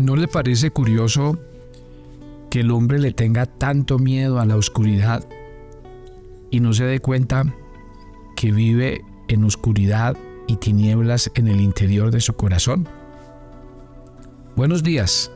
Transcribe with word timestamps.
¿No 0.00 0.16
le 0.16 0.28
parece 0.28 0.70
curioso 0.70 1.38
que 2.48 2.60
el 2.60 2.70
hombre 2.70 2.98
le 2.98 3.12
tenga 3.12 3.44
tanto 3.44 3.98
miedo 3.98 4.40
a 4.40 4.46
la 4.46 4.56
oscuridad 4.56 5.22
y 6.50 6.60
no 6.60 6.72
se 6.72 6.84
dé 6.84 7.00
cuenta 7.00 7.54
que 8.34 8.50
vive 8.50 9.04
en 9.28 9.44
oscuridad 9.44 10.16
y 10.46 10.56
tinieblas 10.56 11.30
en 11.34 11.48
el 11.48 11.60
interior 11.60 12.10
de 12.10 12.22
su 12.22 12.32
corazón? 12.32 12.88
Buenos 14.56 14.82
días, 14.82 15.30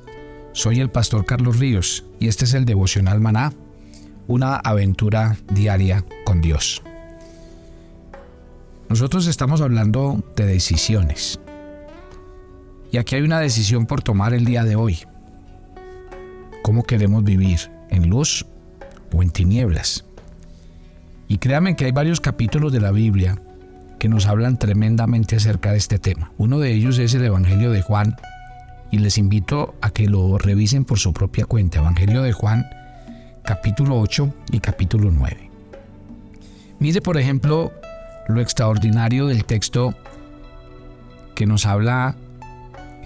soy 0.53 0.81
el 0.81 0.91
pastor 0.91 1.27
Carlos 1.27 1.59
Ríos 1.59 2.07
y 2.19 2.29
este 2.29 2.47
es 2.47 2.55
el 2.55 2.65
devocional 2.65 3.21
Maná, 3.21 3.53
una 4.29 4.57
aventura 4.57 5.37
diaria 5.53 6.07
con 6.25 6.41
Dios. 6.41 6.83
Nosotros 8.89 9.27
estamos 9.27 9.61
hablando 9.61 10.25
de 10.37 10.47
decisiones. 10.47 11.39
Y 12.95 12.97
aquí 12.97 13.17
hay 13.17 13.23
una 13.23 13.41
decisión 13.41 13.87
por 13.87 14.03
tomar 14.03 14.35
el 14.35 14.45
día 14.45 14.63
de 14.63 14.77
hoy. 14.77 15.01
¿Cómo 16.63 16.85
queremos 16.85 17.25
vivir? 17.25 17.59
¿En 17.91 18.09
luz 18.09 18.47
o 19.13 19.21
en 19.21 19.31
tinieblas? 19.31 20.05
Y 21.27 21.39
créanme 21.39 21.75
que 21.75 21.87
hay 21.87 21.91
varios 21.91 22.21
capítulos 22.21 22.73
de 22.73 22.79
la 22.79 22.93
Biblia 22.93 23.43
que 23.99 24.09
nos 24.09 24.27
hablan 24.27 24.61
tremendamente 24.61 25.35
acerca 25.35 25.73
de 25.73 25.79
este 25.79 25.99
tema. 25.99 26.31
Uno 26.39 26.61
de 26.61 26.73
ellos 26.73 27.01
es 27.01 27.13
el 27.15 27.25
Evangelio 27.25 27.73
de 27.73 27.83
Juan 27.83 28.15
y 28.93 28.99
les 28.99 29.19
invito 29.19 29.75
a 29.81 29.91
que 29.91 30.07
lo 30.07 30.39
revisen 30.39 30.85
por 30.85 31.01
su 31.01 31.13
propia 31.13 31.47
cuenta. 31.47 31.81
Evangelio 31.81 32.23
de 32.23 32.31
Juan 32.31 32.65
capítulo 33.43 33.99
8 33.99 34.33
y 34.53 34.61
capítulo 34.61 35.11
9. 35.11 35.51
Mire 36.79 37.01
por 37.01 37.19
ejemplo 37.19 37.73
lo 38.29 38.41
extraordinario 38.41 39.27
del 39.27 39.45
texto 39.45 39.97
que 41.35 41.45
nos 41.45 41.67
habla 41.67 42.15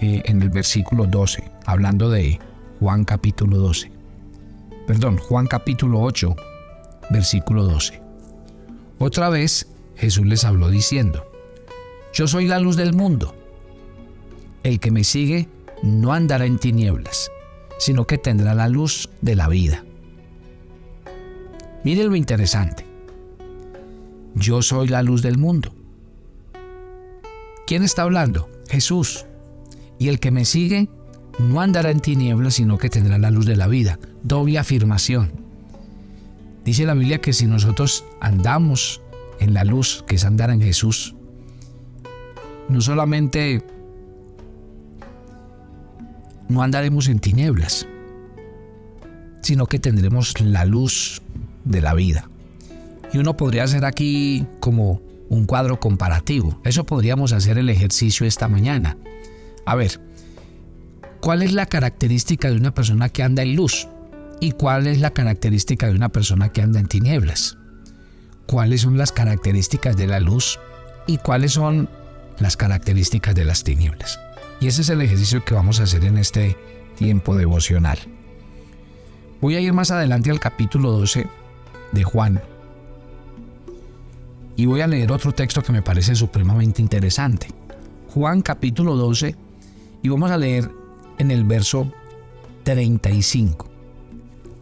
eh, 0.01 0.21
en 0.25 0.41
el 0.41 0.49
versículo 0.49 1.05
12, 1.05 1.43
hablando 1.65 2.09
de 2.09 2.39
Juan 2.79 3.03
capítulo 3.03 3.57
12. 3.57 3.91
Perdón, 4.87 5.17
Juan 5.17 5.47
capítulo 5.47 6.01
8, 6.01 6.35
versículo 7.09 7.63
12. 7.65 8.01
Otra 8.97 9.29
vez 9.29 9.67
Jesús 9.95 10.25
les 10.25 10.45
habló 10.45 10.69
diciendo, 10.69 11.25
Yo 12.13 12.27
soy 12.27 12.47
la 12.47 12.59
luz 12.59 12.75
del 12.75 12.93
mundo. 12.93 13.35
El 14.63 14.79
que 14.79 14.91
me 14.91 15.03
sigue 15.03 15.47
no 15.83 16.13
andará 16.13 16.45
en 16.45 16.57
tinieblas, 16.57 17.31
sino 17.77 18.05
que 18.05 18.17
tendrá 18.17 18.53
la 18.53 18.67
luz 18.67 19.09
de 19.21 19.35
la 19.35 19.47
vida. 19.47 19.83
Mire 21.83 22.03
lo 22.05 22.15
interesante. 22.15 22.85
Yo 24.35 24.61
soy 24.61 24.87
la 24.87 25.01
luz 25.01 25.21
del 25.21 25.37
mundo. 25.37 25.73
¿Quién 27.65 27.83
está 27.83 28.03
hablando? 28.03 28.49
Jesús. 28.69 29.25
Y 29.99 30.07
el 30.07 30.19
que 30.19 30.31
me 30.31 30.45
sigue 30.45 30.89
no 31.37 31.61
andará 31.61 31.91
en 31.91 31.99
tinieblas, 31.99 32.55
sino 32.55 32.77
que 32.77 32.89
tendrá 32.89 33.17
la 33.17 33.31
luz 33.31 33.45
de 33.45 33.55
la 33.55 33.67
vida. 33.67 33.99
Doble 34.23 34.57
afirmación. 34.57 35.31
Dice 36.65 36.85
la 36.85 36.93
Biblia 36.93 37.21
que 37.21 37.33
si 37.33 37.45
nosotros 37.45 38.05
andamos 38.21 39.01
en 39.39 39.53
la 39.53 39.63
luz, 39.63 40.03
que 40.07 40.15
es 40.15 40.25
andar 40.25 40.49
en 40.49 40.61
Jesús, 40.61 41.15
no 42.67 42.81
solamente 42.81 43.63
no 46.47 46.61
andaremos 46.61 47.07
en 47.07 47.19
tinieblas, 47.19 47.87
sino 49.41 49.65
que 49.65 49.79
tendremos 49.79 50.39
la 50.41 50.65
luz 50.65 51.21
de 51.63 51.81
la 51.81 51.93
vida. 51.93 52.29
Y 53.13 53.17
uno 53.17 53.37
podría 53.37 53.63
hacer 53.63 53.85
aquí 53.85 54.45
como 54.59 55.01
un 55.29 55.45
cuadro 55.45 55.79
comparativo. 55.79 56.59
Eso 56.63 56.85
podríamos 56.85 57.33
hacer 57.33 57.57
el 57.57 57.69
ejercicio 57.69 58.25
esta 58.25 58.47
mañana. 58.47 58.97
A 59.65 59.75
ver, 59.75 59.99
¿cuál 61.21 61.41
es 61.43 61.53
la 61.53 61.65
característica 61.65 62.49
de 62.49 62.55
una 62.55 62.73
persona 62.73 63.09
que 63.09 63.23
anda 63.23 63.43
en 63.43 63.55
luz? 63.55 63.87
¿Y 64.39 64.51
cuál 64.53 64.87
es 64.87 64.99
la 64.99 65.11
característica 65.11 65.87
de 65.87 65.95
una 65.95 66.09
persona 66.09 66.49
que 66.49 66.61
anda 66.61 66.79
en 66.79 66.87
tinieblas? 66.87 67.57
¿Cuáles 68.45 68.81
son 68.81 68.97
las 68.97 69.11
características 69.11 69.97
de 69.97 70.07
la 70.07 70.19
luz? 70.19 70.59
¿Y 71.07 71.17
cuáles 71.17 71.53
son 71.53 71.89
las 72.39 72.57
características 72.57 73.35
de 73.35 73.45
las 73.45 73.63
tinieblas? 73.63 74.19
Y 74.61 74.67
ese 74.67 74.81
es 74.81 74.89
el 74.89 75.01
ejercicio 75.01 75.43
que 75.43 75.53
vamos 75.53 75.79
a 75.79 75.83
hacer 75.83 76.03
en 76.05 76.17
este 76.17 76.57
tiempo 76.95 77.35
devocional. 77.35 77.99
Voy 79.41 79.55
a 79.55 79.59
ir 79.59 79.71
más 79.73 79.91
adelante 79.91 80.31
al 80.31 80.39
capítulo 80.39 80.91
12 80.91 81.27
de 81.91 82.03
Juan 82.03 82.41
y 84.59 84.65
voy 84.65 84.81
a 84.81 84.87
leer 84.87 85.11
otro 85.13 85.31
texto 85.31 85.61
que 85.61 85.71
me 85.71 85.81
parece 85.81 86.15
supremamente 86.15 86.81
interesante. 86.81 87.47
Juan 88.13 88.41
capítulo 88.41 88.97
12 88.97 89.33
y 90.01 90.09
vamos 90.09 90.31
a 90.31 90.37
leer 90.37 90.71
en 91.17 91.31
el 91.31 91.43
verso 91.43 91.91
35. 92.63 93.67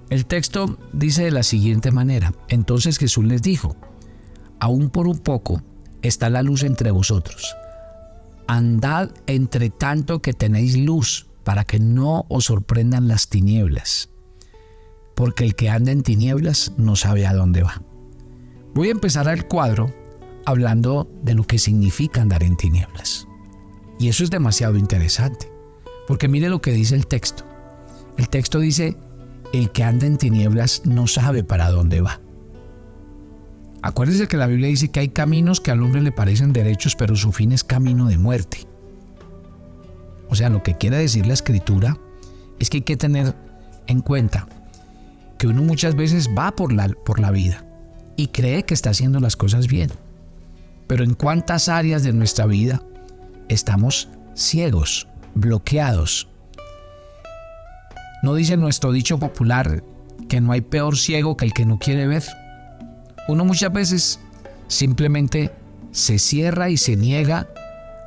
El 0.09 0.25
texto 0.25 0.77
dice 0.93 1.25
de 1.25 1.31
la 1.31 1.43
siguiente 1.43 1.91
manera, 1.91 2.33
entonces 2.47 2.97
Jesús 2.97 3.25
les 3.25 3.41
dijo, 3.41 3.75
aún 4.59 4.89
por 4.89 5.07
un 5.07 5.19
poco 5.19 5.61
está 6.01 6.29
la 6.29 6.43
luz 6.43 6.63
entre 6.63 6.91
vosotros. 6.91 7.55
Andad 8.47 9.11
entre 9.25 9.69
tanto 9.69 10.21
que 10.21 10.33
tenéis 10.33 10.77
luz, 10.77 11.27
para 11.47 11.63
que 11.63 11.79
no 11.79 12.25
os 12.27 12.43
sorprendan 12.43 13.07
las 13.07 13.29
tinieblas, 13.29 14.09
porque 15.15 15.45
el 15.45 15.55
que 15.55 15.69
anda 15.69 15.93
en 15.93 16.03
tinieblas 16.03 16.73
no 16.75 16.97
sabe 16.97 17.25
a 17.25 17.33
dónde 17.33 17.63
va. 17.63 17.81
Voy 18.73 18.89
a 18.89 18.91
empezar 18.91 19.29
el 19.29 19.47
cuadro 19.47 19.89
hablando 20.45 21.09
de 21.23 21.35
lo 21.35 21.45
que 21.45 21.57
significa 21.57 22.21
andar 22.21 22.43
en 22.43 22.57
tinieblas. 22.57 23.29
Y 23.99 24.09
eso 24.09 24.23
es 24.23 24.29
demasiado 24.29 24.77
interesante, 24.77 25.51
porque 26.07 26.27
mire 26.27 26.49
lo 26.49 26.61
que 26.61 26.71
dice 26.71 26.95
el 26.95 27.07
texto. 27.07 27.43
El 28.17 28.29
texto 28.29 28.59
dice, 28.59 28.97
el 29.53 29.71
que 29.71 29.83
anda 29.83 30.05
en 30.05 30.17
tinieblas 30.17 30.83
no 30.85 31.07
sabe 31.07 31.43
para 31.43 31.69
dónde 31.69 32.01
va. 32.01 32.19
Acuérdense 33.81 34.27
que 34.27 34.37
la 34.37 34.47
Biblia 34.47 34.67
dice 34.67 34.89
que 34.89 34.99
hay 34.99 35.09
caminos 35.09 35.61
que 35.61 35.71
al 35.71 35.81
hombre 35.81 36.01
le 36.01 36.11
parecen 36.11 36.51
derechos, 36.51 36.95
pero 36.95 37.15
su 37.15 37.31
fin 37.31 37.51
es 37.51 37.63
camino 37.63 38.07
de 38.07 38.17
muerte. 38.17 38.59
O 40.29 40.35
sea, 40.35 40.49
lo 40.49 40.63
que 40.63 40.75
quiere 40.75 40.97
decir 40.97 41.25
la 41.25 41.33
escritura 41.33 41.97
es 42.59 42.69
que 42.69 42.77
hay 42.77 42.83
que 42.83 42.97
tener 42.97 43.35
en 43.87 44.01
cuenta 44.01 44.47
que 45.37 45.47
uno 45.47 45.61
muchas 45.61 45.95
veces 45.95 46.29
va 46.37 46.55
por 46.55 46.73
la, 46.73 46.89
por 46.89 47.19
la 47.19 47.31
vida 47.31 47.65
y 48.17 48.27
cree 48.27 48.63
que 48.63 48.73
está 48.73 48.89
haciendo 48.89 49.19
las 49.19 49.35
cosas 49.35 49.67
bien. 49.67 49.91
Pero 50.87 51.03
en 51.03 51.13
cuántas 51.13 51.69
áreas 51.69 52.03
de 52.03 52.13
nuestra 52.13 52.45
vida 52.45 52.81
estamos 53.49 54.09
ciegos, 54.33 55.07
bloqueados. 55.35 56.29
¿No 58.23 58.33
dice 58.33 58.57
nuestro 58.57 58.91
dicho 58.91 59.19
popular 59.19 59.83
que 60.27 60.41
no 60.41 60.51
hay 60.51 60.61
peor 60.61 60.97
ciego 60.97 61.37
que 61.37 61.45
el 61.45 61.53
que 61.53 61.65
no 61.65 61.79
quiere 61.79 62.07
ver? 62.07 62.23
Uno 63.27 63.45
muchas 63.45 63.71
veces 63.71 64.19
simplemente 64.67 65.51
se 65.91 66.19
cierra 66.19 66.69
y 66.69 66.77
se 66.77 66.95
niega 66.95 67.47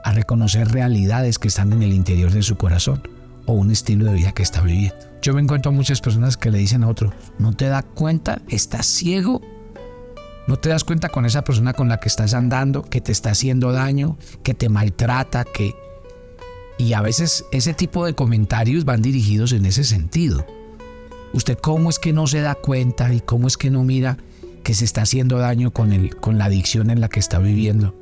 a 0.05 0.13
reconocer 0.13 0.69
realidades 0.69 1.39
que 1.39 1.49
están 1.49 1.73
en 1.73 1.83
el 1.83 1.93
interior 1.93 2.31
de 2.31 2.43
su 2.43 2.57
corazón 2.57 3.03
o 3.47 3.53
un 3.53 3.71
estilo 3.71 4.07
de 4.07 4.15
vida 4.15 4.33
que 4.33 4.43
está 4.43 4.61
viviendo. 4.61 4.97
Yo 5.23 5.35
me 5.35 5.43
encuentro 5.43 5.71
a 5.71 5.75
muchas 5.75 6.01
personas 6.01 6.37
que 6.37 6.51
le 6.51 6.59
dicen 6.59 6.83
a 6.85 6.89
otro, 6.89 7.13
¿no 7.39 7.53
te 7.53 7.67
das 7.67 7.85
cuenta? 7.95 8.41
¿Estás 8.49 8.87
ciego? 8.87 9.43
No 10.51 10.57
te 10.57 10.69
das 10.69 10.83
cuenta 10.83 11.11
con 11.11 11.27
esa 11.27 11.45
persona 11.45 11.75
con 11.75 11.89
la 11.89 12.01
que 12.01 12.09
estás 12.09 12.35
andando, 12.35 12.83
que 12.83 13.01
te 13.01 13.13
está 13.13 13.31
haciendo 13.31 13.71
daño, 13.71 14.19
que 14.43 14.53
te 14.53 14.69
maltrata, 14.69 15.45
que... 15.45 15.77
Y 16.77 16.93
a 16.95 17.03
veces 17.03 17.45
ese 17.53 17.73
tipo 17.73 18.05
de 18.05 18.17
comentarios 18.17 18.85
van 18.85 19.01
dirigidos 19.01 19.53
en 19.53 19.65
ese 19.65 19.85
sentido. 19.85 20.45
¿Usted 21.33 21.57
cómo 21.57 21.89
es 21.89 22.01
que 22.01 22.13
no 22.13 22.27
se 22.27 22.41
da 22.41 22.57
cuenta 22.57 23.15
y 23.15 23.21
cómo 23.21 23.47
es 23.47 23.57
que 23.57 23.71
no 23.71 23.85
mira 23.85 24.17
que 24.65 24.75
se 24.75 24.85
está 24.85 25.03
haciendo 25.03 25.39
daño 25.39 25.71
con, 25.71 25.93
el, 25.93 26.17
con 26.17 26.37
la 26.37 26.47
adicción 26.47 26.91
en 26.91 27.01
la 27.01 27.09
que 27.09 27.21
está 27.21 27.39
viviendo? 27.39 27.95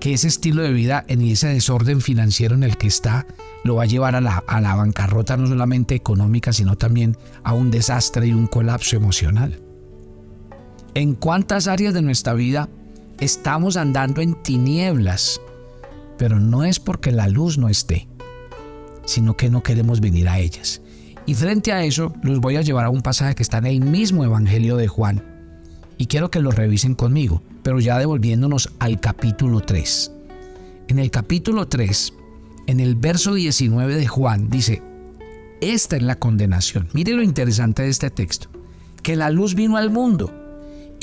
Que 0.00 0.14
ese 0.14 0.26
estilo 0.26 0.62
de 0.62 0.72
vida, 0.72 1.04
en 1.06 1.20
ese 1.20 1.46
desorden 1.46 2.00
financiero 2.00 2.56
en 2.56 2.64
el 2.64 2.76
que 2.76 2.88
está, 2.88 3.24
lo 3.62 3.76
va 3.76 3.84
a 3.84 3.86
llevar 3.86 4.16
a 4.16 4.20
la, 4.20 4.42
a 4.48 4.60
la 4.60 4.74
bancarrota 4.74 5.36
no 5.36 5.46
solamente 5.46 5.94
económica, 5.94 6.52
sino 6.52 6.76
también 6.76 7.16
a 7.44 7.52
un 7.52 7.70
desastre 7.70 8.26
y 8.26 8.32
un 8.32 8.48
colapso 8.48 8.96
emocional. 8.96 9.63
¿En 10.96 11.14
cuántas 11.14 11.66
áreas 11.66 11.92
de 11.92 12.02
nuestra 12.02 12.34
vida 12.34 12.68
estamos 13.18 13.76
andando 13.76 14.20
en 14.20 14.40
tinieblas? 14.40 15.40
Pero 16.18 16.38
no 16.38 16.62
es 16.62 16.78
porque 16.78 17.10
la 17.10 17.26
luz 17.26 17.58
no 17.58 17.68
esté, 17.68 18.06
sino 19.04 19.36
que 19.36 19.50
no 19.50 19.64
queremos 19.64 20.00
venir 20.00 20.28
a 20.28 20.38
ellas. 20.38 20.80
Y 21.26 21.34
frente 21.34 21.72
a 21.72 21.82
eso, 21.82 22.14
los 22.22 22.38
voy 22.38 22.54
a 22.54 22.62
llevar 22.62 22.84
a 22.84 22.90
un 22.90 23.02
pasaje 23.02 23.34
que 23.34 23.42
está 23.42 23.58
en 23.58 23.66
el 23.66 23.80
mismo 23.80 24.22
Evangelio 24.22 24.76
de 24.76 24.86
Juan. 24.86 25.20
Y 25.98 26.06
quiero 26.06 26.30
que 26.30 26.40
lo 26.40 26.52
revisen 26.52 26.94
conmigo, 26.94 27.42
pero 27.64 27.80
ya 27.80 27.98
devolviéndonos 27.98 28.70
al 28.78 29.00
capítulo 29.00 29.62
3. 29.62 30.12
En 30.86 31.00
el 31.00 31.10
capítulo 31.10 31.66
3, 31.66 32.12
en 32.68 32.78
el 32.78 32.94
verso 32.94 33.34
19 33.34 33.96
de 33.96 34.06
Juan, 34.06 34.48
dice, 34.48 34.80
esta 35.60 35.96
es 35.96 36.04
la 36.04 36.20
condenación. 36.20 36.86
Mire 36.92 37.14
lo 37.14 37.22
interesante 37.24 37.82
de 37.82 37.88
este 37.88 38.10
texto, 38.10 38.48
que 39.02 39.16
la 39.16 39.30
luz 39.30 39.56
vino 39.56 39.76
al 39.76 39.90
mundo 39.90 40.43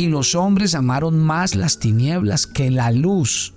y 0.02 0.08
los 0.08 0.34
hombres 0.34 0.74
amaron 0.74 1.20
más 1.20 1.54
las 1.54 1.78
tinieblas 1.78 2.48
que 2.48 2.72
la 2.72 2.90
luz, 2.90 3.54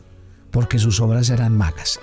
porque 0.51 0.79
sus 0.79 1.01
obras 1.01 1.31
eran 1.31 1.57
malas. 1.57 1.99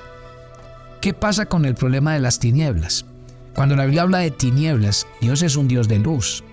¿Qué 1.00 1.14
pasa 1.14 1.46
con 1.46 1.64
el 1.64 1.76
problema 1.76 2.16
de 2.16 2.22
las 2.22 2.40
tinieblas? 2.40 3.06
Cuando 3.54 3.76
la 3.76 3.86
Biblia 3.86 4.02
habla 4.02 4.18
de 4.18 4.32
tinieblas, 4.32 5.06
Dios 5.22 5.44
es 5.44 5.56
un 5.56 5.68
Dios 5.68 5.88
de 5.88 6.00
luz, 6.00 6.44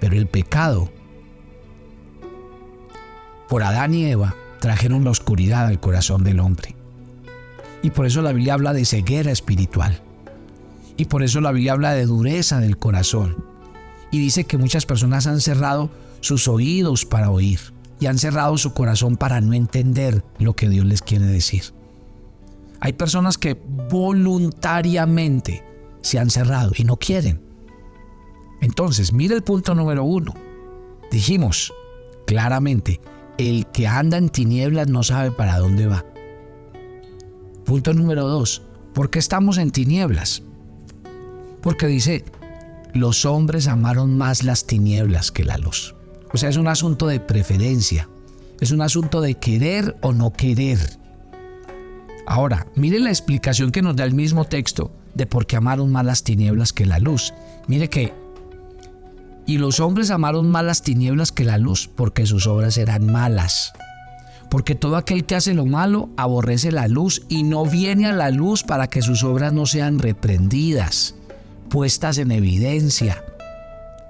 pero 0.00 0.16
el 0.16 0.26
pecado 0.26 0.90
por 3.48 3.62
Adán 3.62 3.94
y 3.94 4.06
Eva 4.06 4.34
trajeron 4.58 5.04
la 5.04 5.10
oscuridad 5.10 5.66
al 5.66 5.78
corazón 5.78 6.24
del 6.24 6.40
hombre. 6.40 6.74
Y 7.80 7.90
por 7.90 8.06
eso 8.06 8.22
la 8.22 8.32
Biblia 8.32 8.54
habla 8.54 8.72
de 8.72 8.84
ceguera 8.84 9.30
espiritual. 9.30 10.00
Y 10.96 11.04
por 11.04 11.22
eso 11.22 11.40
la 11.40 11.52
Biblia 11.52 11.74
habla 11.74 11.92
de 11.92 12.06
dureza 12.06 12.58
del 12.58 12.76
corazón. 12.76 13.36
Y 14.10 14.18
dice 14.18 14.42
que 14.42 14.58
muchas 14.58 14.84
personas 14.84 15.28
han 15.28 15.40
cerrado 15.40 15.90
sus 16.26 16.48
oídos 16.48 17.04
para 17.04 17.30
oír 17.30 17.60
y 18.00 18.06
han 18.06 18.18
cerrado 18.18 18.58
su 18.58 18.74
corazón 18.74 19.16
para 19.16 19.40
no 19.40 19.54
entender 19.54 20.22
lo 20.38 20.54
que 20.54 20.68
Dios 20.68 20.84
les 20.84 21.02
quiere 21.02 21.24
decir. 21.24 21.64
Hay 22.80 22.92
personas 22.92 23.38
que 23.38 23.58
voluntariamente 23.90 25.64
se 26.02 26.18
han 26.18 26.30
cerrado 26.30 26.72
y 26.76 26.84
no 26.84 26.96
quieren. 26.96 27.40
Entonces, 28.60 29.12
mire 29.12 29.34
el 29.34 29.42
punto 29.42 29.74
número 29.74 30.04
uno. 30.04 30.34
Dijimos 31.10 31.72
claramente, 32.26 33.00
el 33.38 33.66
que 33.66 33.86
anda 33.86 34.18
en 34.18 34.28
tinieblas 34.28 34.88
no 34.88 35.02
sabe 35.02 35.30
para 35.30 35.58
dónde 35.58 35.86
va. 35.86 36.04
Punto 37.64 37.94
número 37.94 38.28
dos, 38.28 38.62
¿por 38.94 39.10
qué 39.10 39.18
estamos 39.18 39.58
en 39.58 39.70
tinieblas? 39.70 40.42
Porque 41.62 41.86
dice, 41.86 42.24
los 42.94 43.24
hombres 43.24 43.66
amaron 43.66 44.16
más 44.16 44.42
las 44.42 44.66
tinieblas 44.66 45.32
que 45.32 45.44
la 45.44 45.58
luz. 45.58 45.95
O 46.32 46.36
sea, 46.36 46.48
es 46.48 46.56
un 46.56 46.68
asunto 46.68 47.06
de 47.06 47.20
preferencia, 47.20 48.08
es 48.60 48.70
un 48.70 48.80
asunto 48.80 49.20
de 49.20 49.34
querer 49.34 49.96
o 50.02 50.12
no 50.12 50.32
querer. 50.32 50.78
Ahora, 52.26 52.66
mire 52.74 52.98
la 52.98 53.10
explicación 53.10 53.70
que 53.70 53.82
nos 53.82 53.96
da 53.96 54.04
el 54.04 54.14
mismo 54.14 54.44
texto 54.44 54.90
de 55.14 55.26
por 55.26 55.46
qué 55.46 55.56
amaron 55.56 55.92
más 55.92 56.04
las 56.04 56.24
tinieblas 56.24 56.72
que 56.72 56.86
la 56.86 56.98
luz. 56.98 57.32
Mire 57.68 57.88
que 57.88 58.12
y 59.46 59.58
los 59.58 59.78
hombres 59.78 60.10
amaron 60.10 60.50
más 60.50 60.64
las 60.64 60.82
tinieblas 60.82 61.30
que 61.30 61.44
la 61.44 61.56
luz, 61.56 61.88
porque 61.94 62.26
sus 62.26 62.48
obras 62.48 62.76
eran 62.78 63.10
malas. 63.10 63.72
Porque 64.50 64.74
todo 64.74 64.96
aquel 64.96 65.24
que 65.24 65.36
hace 65.36 65.54
lo 65.54 65.66
malo 65.66 66.10
aborrece 66.16 66.72
la 66.72 66.88
luz 66.88 67.22
y 67.28 67.44
no 67.44 67.64
viene 67.64 68.06
a 68.06 68.12
la 68.12 68.30
luz 68.30 68.64
para 68.64 68.88
que 68.88 69.02
sus 69.02 69.22
obras 69.22 69.52
no 69.52 69.66
sean 69.66 70.00
reprendidas, 70.00 71.14
puestas 71.68 72.18
en 72.18 72.32
evidencia. 72.32 73.22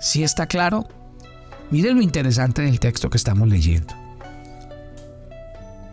¿Sí 0.00 0.22
está 0.22 0.46
claro? 0.46 0.88
Miren 1.70 1.96
lo 1.96 2.02
interesante 2.02 2.62
del 2.62 2.78
texto 2.78 3.10
que 3.10 3.16
estamos 3.16 3.48
leyendo. 3.48 3.92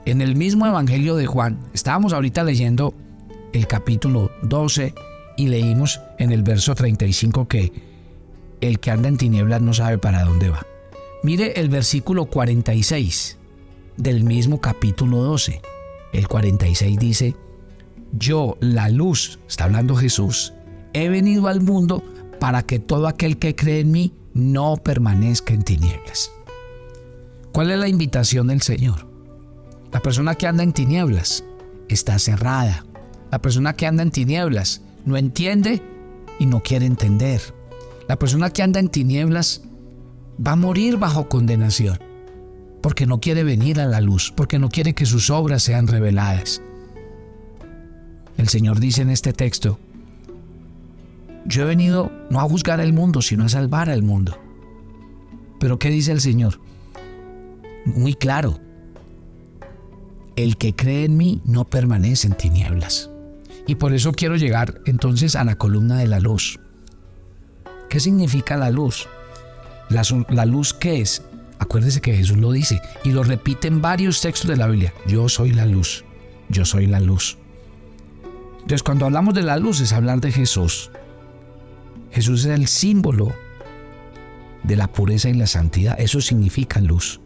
En 0.05 0.21
el 0.21 0.35
mismo 0.35 0.67
Evangelio 0.67 1.15
de 1.15 1.25
Juan, 1.25 1.59
estábamos 1.73 2.13
ahorita 2.13 2.43
leyendo 2.43 2.93
el 3.53 3.65
capítulo 3.65 4.31
12 4.43 4.93
y 5.35 5.47
leímos 5.47 5.99
en 6.19 6.31
el 6.31 6.43
verso 6.43 6.75
35 6.75 7.47
que 7.47 7.71
el 8.61 8.79
que 8.79 8.91
anda 8.91 9.09
en 9.09 9.17
tinieblas 9.17 9.61
no 9.61 9.73
sabe 9.73 9.97
para 9.97 10.23
dónde 10.23 10.49
va. 10.49 10.65
Mire 11.23 11.59
el 11.59 11.69
versículo 11.69 12.25
46 12.25 13.39
del 13.97 14.23
mismo 14.23 14.61
capítulo 14.61 15.23
12. 15.23 15.61
El 16.11 16.27
46 16.27 16.99
dice, 16.99 17.35
yo, 18.11 18.57
la 18.59 18.89
luz, 18.89 19.39
está 19.47 19.63
hablando 19.63 19.95
Jesús, 19.95 20.53
he 20.93 21.09
venido 21.09 21.47
al 21.47 21.61
mundo 21.61 22.03
para 22.39 22.61
que 22.61 22.77
todo 22.77 23.07
aquel 23.07 23.39
que 23.39 23.55
cree 23.55 23.79
en 23.79 23.91
mí 23.91 24.13
no 24.33 24.77
permanezca 24.77 25.53
en 25.53 25.63
tinieblas. 25.63 26.31
¿Cuál 27.51 27.71
es 27.71 27.79
la 27.79 27.87
invitación 27.87 28.47
del 28.47 28.61
Señor? 28.61 29.07
La 29.91 29.99
persona 29.99 30.35
que 30.35 30.47
anda 30.47 30.63
en 30.63 30.73
tinieblas 30.73 31.43
está 31.87 32.17
cerrada. 32.17 32.85
La 33.31 33.41
persona 33.41 33.75
que 33.75 33.85
anda 33.85 34.03
en 34.03 34.11
tinieblas 34.11 34.81
no 35.05 35.17
entiende 35.17 35.81
y 36.39 36.45
no 36.45 36.61
quiere 36.61 36.85
entender. 36.85 37.41
La 38.07 38.17
persona 38.17 38.49
que 38.49 38.63
anda 38.63 38.79
en 38.79 38.89
tinieblas 38.89 39.61
va 40.45 40.53
a 40.53 40.55
morir 40.55 40.97
bajo 40.97 41.29
condenación, 41.29 41.99
porque 42.81 43.05
no 43.05 43.19
quiere 43.19 43.43
venir 43.43 43.79
a 43.79 43.85
la 43.85 44.01
luz, 44.01 44.33
porque 44.35 44.59
no 44.59 44.69
quiere 44.69 44.93
que 44.93 45.05
sus 45.05 45.29
obras 45.29 45.63
sean 45.63 45.87
reveladas. 45.87 46.61
El 48.37 48.49
Señor 48.49 48.79
dice 48.79 49.03
en 49.03 49.09
este 49.11 49.31
texto, 49.31 49.79
yo 51.45 51.63
he 51.63 51.65
venido 51.65 52.11
no 52.29 52.39
a 52.39 52.43
juzgar 52.43 52.79
al 52.79 52.93
mundo, 52.93 53.21
sino 53.21 53.45
a 53.45 53.49
salvar 53.49 53.89
al 53.89 54.03
mundo. 54.03 54.37
Pero 55.59 55.79
¿qué 55.79 55.89
dice 55.89 56.11
el 56.11 56.21
Señor? 56.21 56.59
Muy 57.85 58.13
claro, 58.13 58.59
el 60.35 60.57
que 60.57 60.75
cree 60.75 61.05
en 61.05 61.17
mí 61.17 61.41
no 61.45 61.65
permanece 61.65 62.27
en 62.27 62.35
tinieblas. 62.35 63.09
Y 63.67 63.75
por 63.75 63.93
eso 63.93 64.11
quiero 64.11 64.35
llegar 64.35 64.81
entonces 64.85 65.35
a 65.35 65.43
la 65.43 65.55
columna 65.55 65.97
de 65.97 66.07
la 66.07 66.19
luz. 66.19 66.59
¿Qué 67.89 67.99
significa 67.99 68.57
la 68.57 68.69
luz? 68.69 69.07
La, 69.89 70.45
luz 70.45 70.73
qué 70.73 71.01
es? 71.01 71.21
Acuérdese 71.59 72.01
que 72.01 72.15
Jesús 72.15 72.37
lo 72.37 72.51
dice 72.51 72.81
y 73.03 73.11
lo 73.11 73.23
repite 73.23 73.67
en 73.67 73.81
varios 73.81 74.21
textos 74.21 74.49
de 74.49 74.57
la 74.57 74.67
Biblia. 74.67 74.93
Yo 75.05 75.29
soy 75.29 75.51
la 75.51 75.65
luz. 75.65 76.03
Yo 76.49 76.65
soy 76.65 76.87
la 76.87 76.99
luz. 76.99 77.37
Entonces 78.55 78.83
cuando 78.83 79.05
hablamos 79.05 79.33
de 79.33 79.43
la 79.43 79.57
luz 79.57 79.79
es 79.79 79.93
hablar 79.93 80.19
de 80.19 80.31
Jesús. 80.31 80.89
Jesús 82.13 82.45
es 82.45 82.51
el 82.51 82.67
símbolo 82.67 83.33
de 84.61 84.75
la 84.75 84.87
pureza 84.87 85.29
y 85.29 85.33
la 85.33 85.47
santidad. 85.47 85.99
Eso 85.99 86.21
significa 86.21 86.79
luz. 86.79 87.19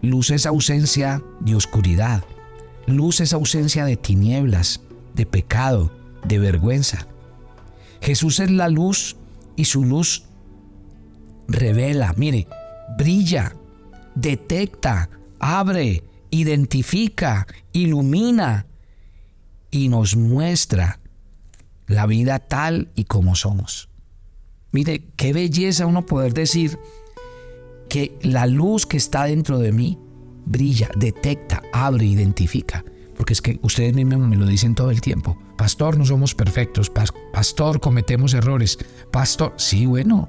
Luz 0.00 0.30
es 0.30 0.46
ausencia 0.46 1.22
de 1.40 1.54
oscuridad. 1.54 2.24
Luz 2.86 3.20
es 3.20 3.34
ausencia 3.34 3.84
de 3.84 3.98
tinieblas, 3.98 4.80
de 5.14 5.26
pecado, 5.26 5.92
de 6.24 6.38
vergüenza. 6.38 7.06
Jesús 8.00 8.40
es 8.40 8.50
la 8.50 8.70
luz 8.70 9.16
y 9.54 9.66
su 9.66 9.84
luz 9.84 10.24
revela, 11.46 12.14
mire, 12.16 12.48
brilla, 12.96 13.54
detecta, 14.14 15.10
abre, 15.38 16.02
identifica, 16.30 17.46
ilumina 17.74 18.64
y 19.70 19.88
nos 19.88 20.16
muestra 20.16 21.00
la 21.86 22.06
vida 22.06 22.38
tal 22.38 22.90
y 22.94 23.04
como 23.04 23.34
somos. 23.34 23.89
Mire, 24.72 25.04
qué 25.16 25.32
belleza 25.32 25.86
uno 25.86 26.06
poder 26.06 26.32
decir 26.34 26.78
que 27.88 28.16
la 28.22 28.46
luz 28.46 28.86
que 28.86 28.96
está 28.96 29.24
dentro 29.24 29.58
de 29.58 29.72
mí 29.72 29.98
brilla, 30.46 30.90
detecta, 30.96 31.62
abre, 31.72 32.06
identifica. 32.06 32.84
Porque 33.16 33.34
es 33.34 33.42
que 33.42 33.58
ustedes 33.62 33.94
mismos 33.94 34.28
me 34.28 34.36
lo 34.36 34.46
dicen 34.46 34.74
todo 34.74 34.90
el 34.90 35.00
tiempo. 35.00 35.36
Pastor, 35.58 35.98
no 35.98 36.06
somos 36.06 36.34
perfectos. 36.34 36.90
Pastor, 37.32 37.80
cometemos 37.80 38.32
errores. 38.32 38.78
Pastor, 39.10 39.52
sí, 39.56 39.86
bueno. 39.86 40.28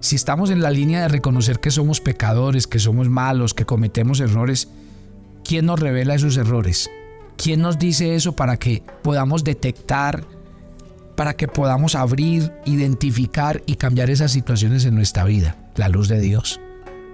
Si 0.00 0.16
estamos 0.16 0.50
en 0.50 0.60
la 0.60 0.70
línea 0.70 1.02
de 1.02 1.08
reconocer 1.08 1.60
que 1.60 1.70
somos 1.70 2.00
pecadores, 2.00 2.66
que 2.66 2.78
somos 2.78 3.08
malos, 3.08 3.54
que 3.54 3.64
cometemos 3.64 4.20
errores, 4.20 4.68
¿quién 5.44 5.66
nos 5.66 5.78
revela 5.78 6.14
esos 6.14 6.36
errores? 6.36 6.90
¿Quién 7.36 7.60
nos 7.60 7.78
dice 7.78 8.14
eso 8.14 8.32
para 8.32 8.56
que 8.56 8.82
podamos 9.02 9.44
detectar, 9.44 10.26
para 11.16 11.34
que 11.34 11.48
podamos 11.48 11.94
abrir, 11.94 12.52
identificar 12.64 13.62
y 13.66 13.76
cambiar 13.76 14.10
esas 14.10 14.30
situaciones 14.30 14.84
en 14.84 14.94
nuestra 14.94 15.24
vida? 15.24 15.56
La 15.74 15.88
luz 15.88 16.08
de 16.08 16.20
Dios. 16.20 16.60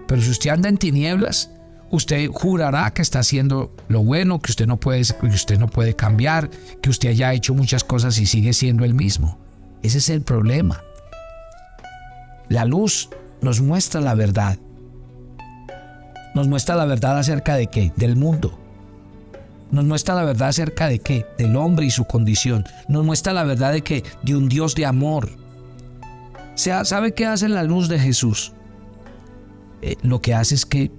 Pero 0.06 0.20
si 0.20 0.30
usted 0.30 0.50
anda 0.50 0.68
en 0.68 0.76
tinieblas, 0.76 1.50
usted 1.90 2.28
jurará 2.28 2.90
que 2.92 3.02
está 3.02 3.20
haciendo 3.20 3.74
lo 3.88 4.02
bueno, 4.02 4.40
que 4.40 4.50
usted 4.50 4.66
no 4.66 4.78
puede, 4.78 5.02
que 5.04 5.26
usted 5.26 5.58
no 5.58 5.68
puede 5.68 5.94
cambiar, 5.94 6.50
que 6.82 6.90
usted 6.90 7.10
haya 7.10 7.32
hecho 7.32 7.54
muchas 7.54 7.84
cosas 7.84 8.18
y 8.18 8.26
sigue 8.26 8.52
siendo 8.52 8.84
el 8.84 8.94
mismo. 8.94 9.38
Ese 9.82 9.98
es 9.98 10.10
el 10.10 10.22
problema. 10.22 10.82
La 12.48 12.64
luz 12.64 13.08
nos 13.40 13.60
muestra 13.60 14.00
la 14.00 14.14
verdad. 14.14 14.58
Nos 16.34 16.48
muestra 16.48 16.76
la 16.76 16.86
verdad 16.86 17.18
acerca 17.18 17.56
de 17.56 17.68
qué? 17.68 17.92
Del 17.96 18.16
mundo. 18.16 18.61
Nos 19.72 19.86
muestra 19.86 20.14
la 20.14 20.24
verdad 20.24 20.48
acerca 20.48 20.86
de 20.86 20.98
qué? 20.98 21.26
Del 21.38 21.56
hombre 21.56 21.86
y 21.86 21.90
su 21.90 22.04
condición. 22.04 22.64
Nos 22.88 23.04
muestra 23.04 23.32
la 23.32 23.42
verdad 23.42 23.72
de 23.72 23.80
qué? 23.80 24.04
De 24.22 24.36
un 24.36 24.48
Dios 24.48 24.74
de 24.74 24.84
amor. 24.84 25.30
sea, 26.54 26.84
¿sabe 26.84 27.14
qué 27.14 27.24
hace 27.24 27.48
la 27.48 27.64
luz 27.64 27.88
de 27.88 27.98
Jesús? 27.98 28.52
Eh, 29.80 29.96
lo 30.02 30.20
que 30.20 30.34
hace 30.34 30.54
es 30.54 30.66
que 30.66 30.92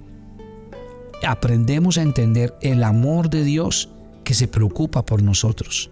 aprendemos 1.24 1.98
a 1.98 2.02
entender 2.02 2.54
el 2.60 2.82
amor 2.82 3.30
de 3.30 3.44
Dios 3.44 3.90
que 4.24 4.34
se 4.34 4.48
preocupa 4.48 5.06
por 5.06 5.22
nosotros. 5.22 5.90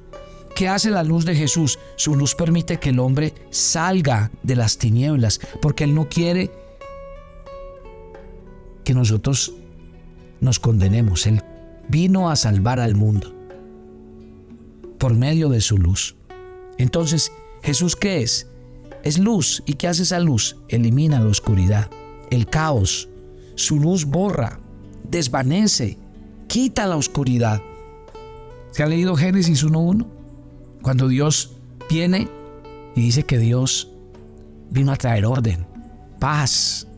¿Qué 0.57 0.69
hace 0.69 0.91
la 0.91 1.05
luz 1.05 1.25
de 1.25 1.37
Jesús? 1.37 1.79
Su 1.97 2.17
luz 2.17 2.35
permite 2.35 2.81
que 2.81 2.91
el 2.91 2.99
hombre 2.99 3.33
salga 3.51 4.33
de 4.43 4.57
las 4.57 4.77
tinieblas, 4.77 5.41
porque 5.62 5.85
Él 5.85 5.95
no 5.95 6.09
quiere 6.09 6.51
que 8.85 8.93
nosotros 8.93 9.53
nos 10.41 10.59
condenemos. 10.59 11.27
Él 11.29 11.43
vino 11.89 12.31
a 12.31 12.37
salvar 12.37 12.81
al 12.81 12.95
mundo 12.95 13.35
por 14.99 15.15
medio 15.15 15.49
de 15.49 15.61
su 15.61 15.79
luz. 15.79 16.17
Entonces, 16.79 17.33
¿Jesús 17.62 17.95
qué 17.95 18.23
es? 18.23 18.49
Es 19.05 19.19
luz. 19.19 19.62
¿Y 19.67 19.75
qué 19.75 19.89
hace 19.89 20.03
esa 20.03 20.19
luz? 20.19 20.57
Elimina 20.69 21.21
la 21.21 21.31
oscuridad, 21.31 21.89
el 22.31 22.47
caos. 22.47 23.09
Su 23.55 23.79
luz 23.79 24.05
borra 24.05 24.59
desvanece, 25.09 25.99
quita 26.49 26.87
la 26.87 26.97
oscuridad. 26.97 27.61
¿Se 28.73 28.83
ha 28.83 28.87
leído 28.87 29.17
Génesis 29.17 29.65
1.1? 29.65 30.07
Cuando 30.83 31.07
Dios 31.07 31.59
viene 31.89 32.29
Y 32.97 33.03
dice 33.03 33.23
que 33.23 33.39
Dios 33.39 33.93
vino 34.71 34.91
a 34.91 34.97
traer 34.97 35.27
orden, 35.27 35.67
paz, 36.19 36.89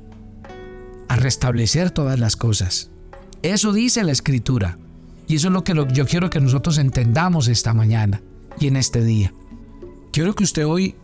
a 1.08 1.16
restablecer 1.16 1.90
todas 1.90 2.18
las 2.18 2.36
cosas. 2.36 2.90
Eso 3.44 3.74
dice 3.74 4.02
la 4.04 4.12
escritura. 4.12 4.78
Y 5.28 5.36
eso 5.36 5.48
es 5.48 5.52
lo 5.52 5.64
que 5.64 5.74
yo 5.92 6.06
quiero 6.06 6.30
que 6.30 6.40
nosotros 6.40 6.78
entendamos 6.78 7.46
esta 7.48 7.74
mañana 7.74 8.22
y 8.58 8.68
en 8.68 8.76
este 8.76 9.04
día. 9.04 9.34
Quiero 10.12 10.34
que 10.34 10.44
usted 10.44 10.64
hoy, 10.64 10.94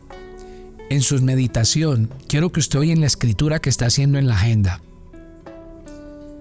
en 0.89 1.03
su 1.03 1.21
meditación, 1.21 2.09
quiero 2.29 2.51
que 2.51 2.61
usted 2.61 2.79
hoy 2.79 2.93
en 2.93 3.01
la 3.03 3.09
escritura 3.09 3.59
que 3.59 3.69
está 3.69 3.85
haciendo 3.87 4.17
en 4.17 4.27
la 4.27 4.37
agenda, 4.37 4.81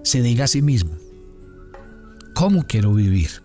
se 0.02 0.22
diga 0.22 0.44
a 0.44 0.48
sí 0.48 0.62
mismo, 0.62 0.92
¿cómo 2.34 2.66
quiero 2.66 2.94
vivir? 2.94 3.42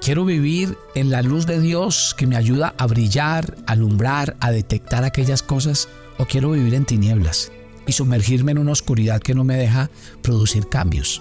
Quiero 0.00 0.24
vivir 0.24 0.78
en 0.94 1.10
la 1.10 1.22
luz 1.22 1.46
de 1.46 1.60
Dios 1.60 2.14
que 2.16 2.28
me 2.28 2.36
ayuda 2.36 2.76
a 2.78 2.86
brillar, 2.86 3.56
a 3.66 3.72
alumbrar, 3.72 4.36
a 4.38 4.52
detectar 4.52 5.02
aquellas 5.02 5.42
cosas, 5.42 5.88
o 6.16 6.26
quiero 6.26 6.52
vivir 6.52 6.74
en 6.74 6.84
tinieblas 6.84 7.50
y 7.88 7.92
sumergirme 7.92 8.52
en 8.52 8.58
una 8.58 8.70
oscuridad 8.70 9.20
que 9.20 9.34
no 9.34 9.42
me 9.42 9.56
deja 9.56 9.90
producir 10.22 10.68
cambios. 10.68 11.20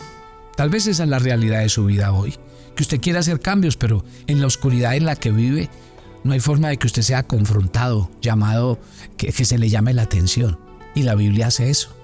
Tal 0.60 0.70
vez 0.70 0.88
esa 0.88 1.04
es 1.04 1.10
la 1.10 1.20
realidad 1.20 1.62
de 1.62 1.70
su 1.70 1.86
vida 1.86 2.12
hoy, 2.12 2.36
que 2.76 2.84
usted 2.84 3.00
quiere 3.00 3.18
hacer 3.18 3.40
cambios, 3.40 3.78
pero 3.78 4.04
en 4.28 4.42
la 4.42 4.48
oscuridad 4.48 4.94
en 4.94 5.06
la 5.06 5.16
que 5.16 5.32
vive 5.32 5.70
no 6.26 6.34
hay 6.34 6.42
forma 6.42 6.68
de 6.68 6.76
que 6.76 6.86
usted 6.86 7.02
sea 7.02 7.26
confrontado, 7.26 8.12
llamado, 8.22 8.78
que, 9.16 9.32
se 9.32 9.58
le 9.58 9.70
llame 9.70 9.94
la 9.94 10.02
atención. 10.02 10.60
Y 10.96 11.04
la 11.04 11.16
Biblia 11.16 11.48
hace 11.48 11.70
eso. 11.70 11.96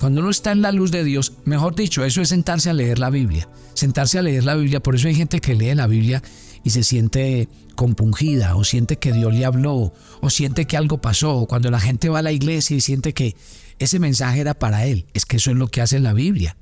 Cuando 0.00 0.20
uno 0.20 0.30
está 0.30 0.50
en 0.50 0.62
la 0.62 0.72
luz 0.72 0.90
de 0.90 1.04
Dios, 1.04 1.34
mejor 1.44 1.76
dicho, 1.76 2.04
eso 2.04 2.20
es 2.20 2.30
sentarse 2.30 2.70
a 2.70 2.72
leer 2.72 2.98
la 2.98 3.08
Biblia. 3.08 3.48
Sentarse 3.74 4.18
a 4.18 4.22
leer 4.22 4.42
la 4.42 4.56
Biblia, 4.56 4.80
por 4.80 4.96
eso 4.96 5.06
hay 5.06 5.14
gente 5.14 5.40
que 5.40 5.54
lee 5.54 5.72
la 5.76 5.86
Biblia 5.86 6.24
y 6.64 6.70
se 6.70 6.82
siente 6.82 7.48
compungida 7.76 8.56
o 8.56 8.64
siente 8.64 8.96
que 8.96 9.12
Dios 9.12 9.32
le 9.32 9.44
habló 9.44 9.92
o 10.20 10.28
siente 10.28 10.66
que 10.66 10.76
algo 10.76 11.00
pasó 11.00 11.46
cuando 11.48 11.70
la 11.70 11.78
gente 11.78 12.08
va 12.08 12.18
a 12.18 12.22
la 12.22 12.32
iglesia 12.32 12.76
y 12.76 12.80
siente 12.80 13.14
que 13.14 13.36
ese 13.78 14.00
mensaje 14.00 14.40
era 14.40 14.54
para 14.54 14.86
él. 14.86 15.06
Es 15.14 15.24
que 15.24 15.36
eso 15.36 15.52
es 15.52 15.56
lo 15.56 15.68
que 15.68 15.80
hace 15.82 16.00
la 16.00 16.14
Biblia. 16.14 16.56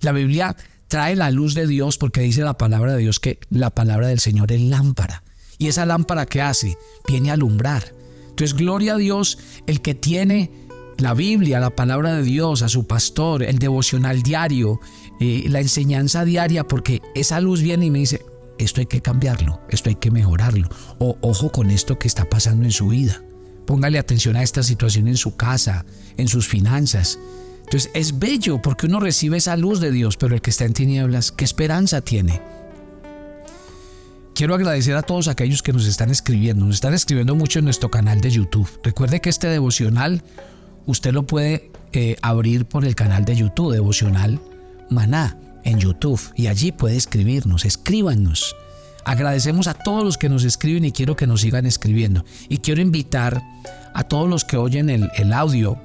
La 0.00 0.12
Biblia 0.12 0.56
trae 0.90 1.14
la 1.14 1.30
luz 1.30 1.54
de 1.54 1.68
Dios 1.68 1.96
porque 1.96 2.20
dice 2.20 2.42
la 2.42 2.58
palabra 2.58 2.92
de 2.92 2.98
Dios 2.98 3.20
que 3.20 3.38
la 3.48 3.70
palabra 3.70 4.08
del 4.08 4.18
Señor 4.18 4.50
es 4.52 4.60
lámpara. 4.60 5.22
Y 5.56 5.68
esa 5.68 5.86
lámpara 5.86 6.26
que 6.26 6.42
hace 6.42 6.76
viene 7.08 7.30
a 7.30 7.34
alumbrar. 7.34 7.94
Entonces, 8.28 8.56
gloria 8.56 8.94
a 8.94 8.96
Dios, 8.98 9.38
el 9.66 9.82
que 9.82 9.94
tiene 9.94 10.50
la 10.98 11.14
Biblia, 11.14 11.60
la 11.60 11.70
palabra 11.70 12.16
de 12.16 12.24
Dios, 12.24 12.62
a 12.62 12.68
su 12.68 12.86
pastor, 12.86 13.44
el 13.44 13.58
devocional 13.58 14.22
diario, 14.22 14.80
eh, 15.20 15.44
la 15.48 15.60
enseñanza 15.60 16.24
diaria, 16.24 16.64
porque 16.64 17.00
esa 17.14 17.40
luz 17.40 17.62
viene 17.62 17.86
y 17.86 17.90
me 17.90 18.00
dice, 18.00 18.24
esto 18.58 18.80
hay 18.80 18.86
que 18.86 19.00
cambiarlo, 19.00 19.60
esto 19.70 19.90
hay 19.90 19.94
que 19.94 20.10
mejorarlo. 20.10 20.68
O 20.98 21.16
ojo 21.20 21.52
con 21.52 21.70
esto 21.70 21.98
que 21.98 22.08
está 22.08 22.28
pasando 22.28 22.64
en 22.64 22.72
su 22.72 22.88
vida. 22.88 23.22
Póngale 23.64 23.98
atención 24.00 24.34
a 24.34 24.42
esta 24.42 24.64
situación 24.64 25.06
en 25.06 25.16
su 25.16 25.36
casa, 25.36 25.86
en 26.16 26.26
sus 26.26 26.48
finanzas. 26.48 27.18
Entonces 27.70 27.92
es 27.94 28.18
bello 28.18 28.60
porque 28.60 28.86
uno 28.86 28.98
recibe 28.98 29.36
esa 29.36 29.56
luz 29.56 29.78
de 29.78 29.92
Dios, 29.92 30.16
pero 30.16 30.34
el 30.34 30.40
que 30.40 30.50
está 30.50 30.64
en 30.64 30.72
tinieblas, 30.72 31.30
¿qué 31.30 31.44
esperanza 31.44 32.00
tiene? 32.00 32.42
Quiero 34.34 34.56
agradecer 34.56 34.96
a 34.96 35.02
todos 35.02 35.28
aquellos 35.28 35.62
que 35.62 35.72
nos 35.72 35.86
están 35.86 36.10
escribiendo. 36.10 36.64
Nos 36.64 36.74
están 36.74 36.94
escribiendo 36.94 37.36
mucho 37.36 37.60
en 37.60 37.66
nuestro 37.66 37.88
canal 37.88 38.20
de 38.20 38.32
YouTube. 38.32 38.68
Recuerde 38.82 39.20
que 39.20 39.30
este 39.30 39.46
devocional 39.46 40.24
usted 40.86 41.12
lo 41.12 41.28
puede 41.28 41.70
eh, 41.92 42.16
abrir 42.22 42.64
por 42.64 42.84
el 42.84 42.96
canal 42.96 43.24
de 43.24 43.36
YouTube, 43.36 43.72
devocional 43.72 44.40
Maná, 44.88 45.38
en 45.62 45.78
YouTube. 45.78 46.20
Y 46.34 46.48
allí 46.48 46.72
puede 46.72 46.96
escribirnos, 46.96 47.64
escríbanos. 47.64 48.56
Agradecemos 49.04 49.68
a 49.68 49.74
todos 49.74 50.02
los 50.02 50.18
que 50.18 50.28
nos 50.28 50.42
escriben 50.42 50.86
y 50.86 50.90
quiero 50.90 51.14
que 51.14 51.28
nos 51.28 51.42
sigan 51.42 51.66
escribiendo. 51.66 52.24
Y 52.48 52.58
quiero 52.58 52.80
invitar 52.80 53.40
a 53.94 54.02
todos 54.02 54.28
los 54.28 54.44
que 54.44 54.56
oyen 54.56 54.90
el 54.90 55.32
audio 55.32 55.80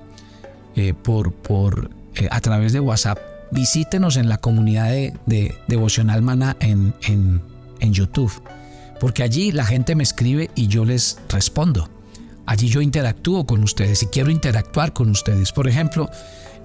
eh, 0.75 0.93
por, 0.93 1.31
por, 1.31 1.89
eh, 2.15 2.27
a 2.31 2.41
través 2.41 2.73
de 2.73 2.79
WhatsApp, 2.79 3.17
visítenos 3.51 4.17
en 4.17 4.27
la 4.27 4.37
comunidad 4.37 4.89
de, 4.89 5.55
Devocional 5.67 6.21
Mana 6.21 6.57
en, 6.59 6.93
en, 7.07 7.41
YouTube, 7.93 8.31
porque 8.99 9.23
allí 9.23 9.51
la 9.51 9.63
gente 9.63 9.95
me 9.95 10.03
escribe 10.03 10.49
y 10.55 10.67
yo 10.67 10.83
les 10.83 11.19
respondo. 11.29 11.89
Allí 12.45 12.67
yo 12.67 12.81
interactúo 12.81 13.45
con 13.45 13.63
ustedes 13.63 14.03
y 14.03 14.07
quiero 14.07 14.31
interactuar 14.31 14.91
con 14.91 15.09
ustedes. 15.09 15.51
Por 15.51 15.67
ejemplo, 15.67 16.09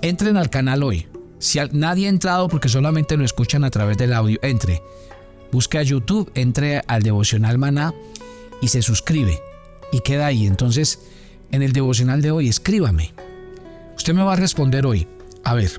entren 0.02 0.36
al 0.36 0.50
canal 0.50 0.82
hoy. 0.82 1.06
Si 1.38 1.58
nadie 1.72 2.06
ha 2.06 2.10
entrado 2.10 2.48
porque 2.48 2.68
solamente 2.68 3.16
lo 3.16 3.24
escuchan 3.24 3.64
a 3.64 3.70
través 3.70 3.96
del 3.96 4.12
audio, 4.12 4.38
entre. 4.42 4.82
Busque 5.52 5.78
a 5.78 5.82
YouTube, 5.82 6.30
entre 6.34 6.82
al 6.86 7.02
devocional 7.02 7.58
maná 7.58 7.94
y 8.60 8.68
se 8.68 8.82
suscribe. 8.82 9.40
Y 9.92 10.00
queda 10.00 10.26
ahí. 10.26 10.46
Entonces, 10.46 11.00
en 11.50 11.62
el 11.62 11.72
devocional 11.72 12.22
de 12.22 12.30
hoy, 12.30 12.48
escríbame. 12.48 13.12
Usted 14.00 14.14
me 14.14 14.22
va 14.22 14.32
a 14.32 14.36
responder 14.36 14.86
hoy, 14.86 15.06
a 15.44 15.52
ver, 15.52 15.78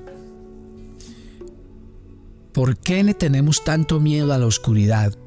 ¿por 2.51 2.77
qué 2.77 3.03
le 3.03 3.15
tenemos 3.15 3.63
tanto 3.63 3.99
miedo 3.99 4.31
a 4.31 4.37
la 4.37 4.45
oscuridad 4.45 5.17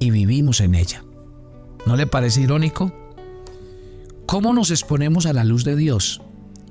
y 0.00 0.10
vivimos 0.10 0.60
en 0.60 0.74
ella? 0.74 1.04
¿No 1.86 1.94
le 1.94 2.08
parece 2.08 2.40
irónico? 2.40 2.92
¿Cómo 4.26 4.52
nos 4.52 4.72
exponemos 4.72 5.26
a 5.26 5.32
la 5.32 5.44
luz 5.44 5.62
de 5.62 5.76
Dios? 5.76 6.22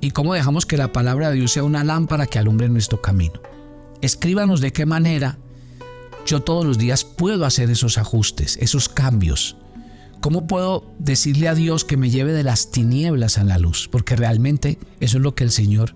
¿Y 0.02 0.10
cómo 0.10 0.34
dejamos 0.34 0.66
que 0.66 0.76
la 0.76 0.92
palabra 0.92 1.30
de 1.30 1.36
Dios 1.36 1.52
sea 1.52 1.64
una 1.64 1.82
lámpara 1.82 2.26
que 2.26 2.38
alumbre 2.38 2.68
nuestro 2.68 3.00
camino? 3.00 3.40
Escríbanos 4.02 4.60
de 4.60 4.70
qué 4.70 4.84
manera 4.84 5.38
yo 6.26 6.42
todos 6.42 6.66
los 6.66 6.76
días 6.76 7.06
puedo 7.06 7.46
hacer 7.46 7.70
esos 7.70 7.96
ajustes, 7.96 8.58
esos 8.58 8.90
cambios, 8.90 9.56
¿Cómo 10.24 10.46
puedo 10.46 10.90
decirle 10.98 11.48
a 11.48 11.54
Dios 11.54 11.84
que 11.84 11.98
me 11.98 12.08
lleve 12.08 12.32
de 12.32 12.42
las 12.42 12.70
tinieblas 12.70 13.36
a 13.36 13.44
la 13.44 13.58
luz? 13.58 13.90
Porque 13.92 14.16
realmente 14.16 14.78
eso 14.98 15.18
es 15.18 15.22
lo 15.22 15.34
que 15.34 15.44
el 15.44 15.50
Señor 15.50 15.94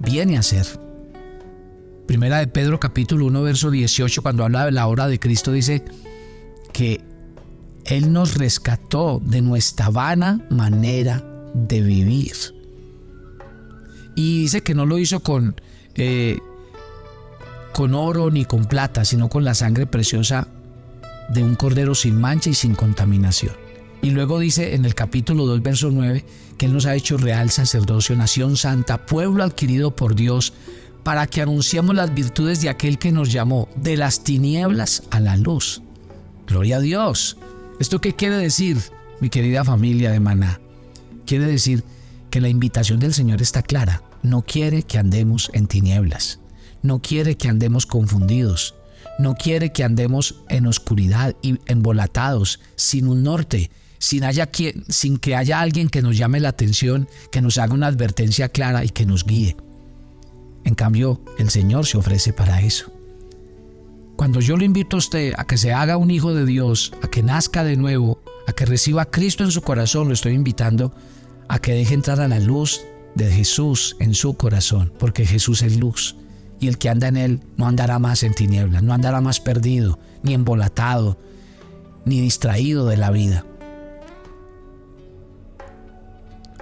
viene 0.00 0.36
a 0.36 0.40
hacer. 0.40 0.66
Primera 2.06 2.40
de 2.40 2.46
Pedro 2.46 2.78
capítulo 2.78 3.24
1 3.24 3.42
verso 3.42 3.70
18 3.70 4.20
cuando 4.20 4.44
habla 4.44 4.66
de 4.66 4.72
la 4.72 4.86
hora 4.86 5.08
de 5.08 5.18
Cristo 5.18 5.50
dice 5.50 5.82
que 6.74 7.00
Él 7.86 8.12
nos 8.12 8.34
rescató 8.34 9.18
de 9.24 9.40
nuestra 9.40 9.88
vana 9.88 10.46
manera 10.50 11.24
de 11.54 11.80
vivir. 11.80 12.34
Y 14.14 14.42
dice 14.42 14.60
que 14.60 14.74
no 14.74 14.84
lo 14.84 14.98
hizo 14.98 15.20
con, 15.20 15.58
eh, 15.94 16.38
con 17.72 17.94
oro 17.94 18.30
ni 18.30 18.44
con 18.44 18.66
plata, 18.66 19.06
sino 19.06 19.30
con 19.30 19.42
la 19.42 19.54
sangre 19.54 19.86
preciosa 19.86 20.48
de 21.28 21.42
un 21.42 21.54
cordero 21.54 21.94
sin 21.94 22.20
mancha 22.20 22.50
y 22.50 22.54
sin 22.54 22.74
contaminación. 22.74 23.54
Y 24.00 24.10
luego 24.10 24.38
dice 24.38 24.74
en 24.74 24.84
el 24.84 24.94
capítulo 24.94 25.46
2, 25.46 25.62
verso 25.62 25.90
9, 25.90 26.24
que 26.56 26.66
Él 26.66 26.72
nos 26.72 26.86
ha 26.86 26.94
hecho 26.94 27.16
real 27.16 27.50
sacerdocio, 27.50 28.16
nación 28.16 28.56
santa, 28.56 29.06
pueblo 29.06 29.42
adquirido 29.42 29.94
por 29.94 30.14
Dios, 30.14 30.52
para 31.02 31.26
que 31.26 31.42
anunciamos 31.42 31.94
las 31.94 32.14
virtudes 32.14 32.60
de 32.60 32.68
aquel 32.68 32.98
que 32.98 33.12
nos 33.12 33.32
llamó 33.32 33.68
de 33.76 33.96
las 33.96 34.22
tinieblas 34.22 35.04
a 35.10 35.20
la 35.20 35.36
luz. 35.36 35.82
Gloria 36.46 36.76
a 36.76 36.80
Dios. 36.80 37.36
¿Esto 37.80 38.00
qué 38.00 38.14
quiere 38.14 38.36
decir, 38.36 38.78
mi 39.20 39.30
querida 39.30 39.64
familia 39.64 40.10
de 40.10 40.20
Maná? 40.20 40.60
Quiere 41.26 41.46
decir 41.46 41.84
que 42.30 42.40
la 42.40 42.48
invitación 42.48 43.00
del 43.00 43.14
Señor 43.14 43.42
está 43.42 43.62
clara. 43.62 44.02
No 44.22 44.42
quiere 44.42 44.82
que 44.82 44.98
andemos 44.98 45.50
en 45.54 45.66
tinieblas. 45.66 46.40
No 46.82 47.00
quiere 47.00 47.36
que 47.36 47.48
andemos 47.48 47.86
confundidos 47.86 48.74
no 49.18 49.34
quiere 49.34 49.72
que 49.72 49.84
andemos 49.84 50.36
en 50.48 50.66
oscuridad 50.66 51.36
y 51.42 51.58
embolatados, 51.66 52.60
sin 52.76 53.08
un 53.08 53.24
norte, 53.24 53.70
sin, 53.98 55.18
que 55.18 55.36
haya 55.36 55.60
alguien 55.60 55.88
que 55.88 56.02
nos 56.02 56.16
llame 56.16 56.40
la 56.40 56.50
atención, 56.50 57.08
que 57.32 57.42
nos 57.42 57.58
haga 57.58 57.74
una 57.74 57.88
advertencia 57.88 58.48
clara 58.48 58.84
y 58.84 58.90
que 58.90 59.06
nos 59.06 59.24
guíe. 59.24 59.56
En 60.64 60.74
cambio, 60.74 61.20
el 61.38 61.50
Señor 61.50 61.86
se 61.86 61.98
ofrece 61.98 62.32
para 62.32 62.62
eso. 62.62 62.92
Cuando 64.16 64.40
yo 64.40 64.56
le 64.56 64.64
invito 64.64 64.96
a 64.96 64.98
usted 64.98 65.32
a 65.36 65.46
que 65.46 65.56
se 65.56 65.72
haga 65.72 65.96
un 65.96 66.10
hijo 66.10 66.34
de 66.34 66.44
Dios, 66.44 66.92
a 67.02 67.08
que 67.08 67.22
nazca 67.22 67.64
de 67.64 67.76
nuevo, 67.76 68.20
a 68.46 68.52
que 68.52 68.66
reciba 68.66 69.02
a 69.02 69.10
Cristo 69.10 69.44
en 69.44 69.50
su 69.50 69.62
corazón, 69.62 70.08
lo 70.08 70.14
estoy 70.14 70.34
invitando 70.34 70.92
a 71.48 71.58
que 71.58 71.72
deje 71.72 71.94
entrar 71.94 72.20
a 72.20 72.28
la 72.28 72.40
luz 72.40 72.80
de 73.14 73.30
Jesús 73.32 73.96
en 74.00 74.14
su 74.14 74.34
corazón, 74.34 74.92
porque 74.98 75.26
Jesús 75.26 75.62
es 75.62 75.76
luz 75.76 76.16
y 76.60 76.68
el 76.68 76.78
que 76.78 76.88
anda 76.88 77.08
en 77.08 77.16
él 77.16 77.40
no 77.56 77.66
andará 77.66 77.98
más 77.98 78.22
en 78.22 78.34
tinieblas, 78.34 78.82
no 78.82 78.92
andará 78.92 79.20
más 79.20 79.40
perdido, 79.40 79.98
ni 80.22 80.34
embolatado, 80.34 81.18
ni 82.04 82.20
distraído 82.20 82.86
de 82.86 82.96
la 82.96 83.10
vida. 83.10 83.44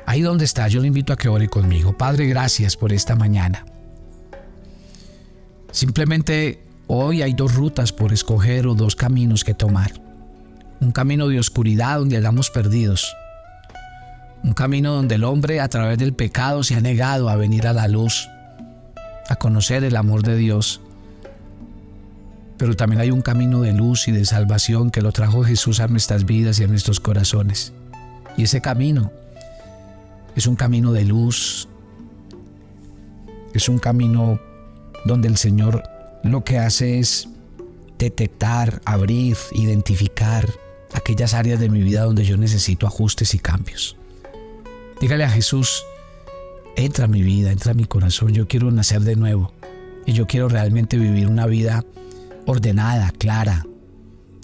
Ahí 0.05 0.21
donde 0.21 0.45
está, 0.45 0.69
yo 0.69 0.81
le 0.81 0.87
invito 0.87 1.13
a 1.13 1.17
que 1.17 1.29
ore 1.29 1.49
conmigo. 1.49 1.97
Padre, 1.97 2.27
gracias 2.27 2.77
por 2.77 2.93
esta 2.93 3.17
mañana. 3.17 3.65
Simplemente 5.73 6.63
hoy 6.87 7.23
hay 7.23 7.33
dos 7.33 7.55
rutas 7.55 7.93
por 7.93 8.13
escoger 8.13 8.67
o 8.67 8.75
dos 8.75 8.95
caminos 8.95 9.43
que 9.43 9.55
tomar. 9.55 9.93
Un 10.81 10.93
camino 10.93 11.27
de 11.27 11.41
oscuridad 11.41 11.99
donde 11.99 12.19
andamos 12.19 12.51
perdidos. 12.51 13.17
Un 14.45 14.53
camino 14.53 14.95
donde 14.95 15.17
el 15.17 15.25
hombre 15.25 15.61
a 15.61 15.69
través 15.69 15.99
del 15.99 16.13
pecado 16.13 16.63
se 16.63 16.77
ha 16.77 16.81
negado 16.81 17.29
a 17.29 17.37
venir 17.37 17.67
a 17.67 17.73
la 17.73 17.89
luz 17.89 18.29
a 19.29 19.37
conocer 19.37 19.85
el 19.85 19.97
amor 19.97 20.23
de 20.23 20.37
Dios. 20.37 20.81
Pero 22.59 22.75
también 22.75 23.01
hay 23.01 23.11
un 23.11 23.23
camino 23.23 23.61
de 23.61 23.73
luz 23.73 24.09
y 24.09 24.13
de 24.13 24.25
salvación 24.25 24.91
que 24.91 25.03
lo 25.03 25.13
trajo 25.13 25.45
Jesús 25.45 25.81
a 25.81 25.89
nuestras 25.89 26.25
vidas 26.25 26.59
y 26.59 26.65
a 26.65 26.67
nuestros 26.67 27.01
corazones. 27.01 27.73
Y 28.37 28.45
ese 28.45 28.61
camino 28.61 29.13
es 30.35 30.47
un 30.47 30.57
camino 30.57 30.93
de 30.93 31.05
luz, 31.05 31.69
es 33.55 33.69
un 33.69 33.79
camino 33.79 34.39
donde 35.05 35.29
el 35.29 35.37
Señor 35.37 35.83
lo 36.23 36.45
que 36.45 36.59
hace 36.59 36.99
es 36.99 37.29
detectar, 37.99 38.81
abrir, 38.85 39.37
identificar 39.53 40.47
aquellas 40.93 41.35
áreas 41.35 41.61
de 41.61 41.69
mi 41.69 41.83
vida 41.83 42.03
donde 42.03 42.25
yo 42.25 42.37
necesito 42.37 42.87
ajustes 42.87 43.35
y 43.35 43.39
cambios. 43.39 43.97
Dígale 45.01 45.25
a 45.25 45.31
Jesús, 45.31 45.85
entra 46.77 47.07
a 47.07 47.09
mi 47.09 47.23
vida, 47.23 47.51
entra 47.51 47.73
a 47.73 47.75
mi 47.75 47.85
corazón, 47.85 48.33
yo 48.33 48.47
quiero 48.47 48.71
nacer 48.71 49.01
de 49.01 49.17
nuevo 49.17 49.53
y 50.05 50.13
yo 50.13 50.27
quiero 50.27 50.49
realmente 50.49 50.99
vivir 50.99 51.27
una 51.27 51.47
vida 51.47 51.85
ordenada, 52.47 53.11
clara, 53.19 53.67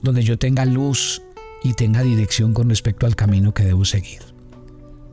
donde 0.02 0.22
yo 0.22 0.38
tenga 0.38 0.64
luz 0.64 1.22
y 1.62 1.74
tenga 1.74 2.02
dirección 2.02 2.54
con 2.54 2.68
respecto 2.68 3.06
al 3.06 3.14
camino 3.14 3.54
que 3.54 3.64
debo 3.64 3.84
seguir. 3.84 4.20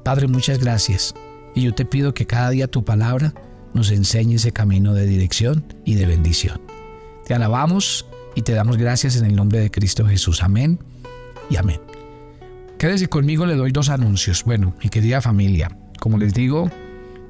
Padre, 0.04 0.28
muchas 0.28 0.60
gracias 0.60 1.14
y 1.54 1.62
yo 1.62 1.74
te 1.76 1.86
pido 1.86 2.14
que 2.14 2.26
cada 2.26 2.50
día 2.50 2.68
tu 2.68 2.84
palabra 2.84 3.34
nos 3.74 3.92
enseñe 3.92 4.36
ese 4.36 4.52
camino 4.52 4.94
de 4.94 5.06
dirección 5.06 5.64
y 5.86 5.96
de 5.96 6.06
bendición. 6.06 6.60
Te 7.26 7.36
alabamos 7.36 8.08
y 8.34 8.42
te 8.42 8.54
damos 8.54 8.78
gracias 8.78 9.16
en 9.18 9.26
el 9.26 9.36
nombre 9.36 9.60
de 9.60 9.70
Cristo 9.70 10.08
Jesús. 10.08 10.42
Amén 10.42 10.80
y 11.50 11.58
amén. 11.58 11.80
Quédese 12.80 13.08
conmigo, 13.08 13.46
le 13.46 13.56
doy 13.56 13.72
dos 13.72 13.90
anuncios. 13.90 14.44
Bueno, 14.46 14.74
mi 14.82 14.90
querida 14.90 15.22
familia, 15.22 15.78
como 16.00 16.18
les 16.18 16.34
digo, 16.34 16.72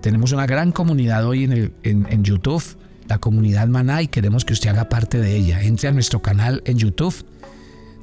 tenemos 0.02 0.32
una 0.32 0.46
gran 0.46 0.72
comunidad 0.72 1.26
hoy 1.26 1.44
en, 1.44 1.52
el, 1.52 1.74
en, 1.84 2.24
YouTube, 2.24 2.64
la 3.08 3.20
comunidad 3.20 3.68
Maná, 3.68 4.02
y 4.02 4.08
queremos 4.08 4.46
que 4.46 4.54
usted 4.54 4.70
haga 4.70 4.90
parte 4.90 5.20
de 5.20 5.36
ella. 5.36 5.62
Entre 5.62 5.90
a 5.90 5.92
nuestro 5.92 6.22
canal 6.22 6.62
en 6.66 6.78
YouTube, 6.78 7.26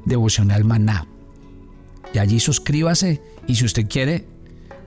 Devocional 0.05 0.63
Maná. 0.63 1.07
Y 2.13 2.19
allí 2.19 2.39
suscríbase 2.39 3.21
y 3.47 3.55
si 3.55 3.65
usted 3.65 3.87
quiere, 3.87 4.25